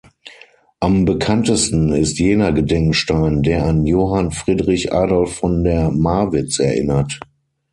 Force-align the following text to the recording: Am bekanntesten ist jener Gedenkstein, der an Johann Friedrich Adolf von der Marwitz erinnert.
Am 0.79 1.05
bekanntesten 1.05 1.89
ist 1.93 2.17
jener 2.17 2.51
Gedenkstein, 2.53 3.43
der 3.43 3.67
an 3.67 3.85
Johann 3.85 4.31
Friedrich 4.31 4.91
Adolf 4.91 5.35
von 5.35 5.63
der 5.63 5.91
Marwitz 5.91 6.57
erinnert. 6.57 7.19